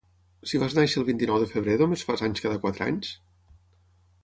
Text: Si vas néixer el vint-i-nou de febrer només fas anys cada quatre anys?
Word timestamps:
Si 0.51 0.61
vas 0.61 0.75
néixer 0.77 1.01
el 1.01 1.05
vint-i-nou 1.09 1.37
de 1.43 1.49
febrer 1.51 1.77
només 1.83 2.07
fas 2.09 2.25
anys 2.31 2.43
cada 2.47 2.59
quatre 2.67 2.89
anys? 2.91 3.13